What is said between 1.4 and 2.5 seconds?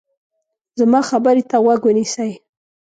ته غوږ ونیسئ.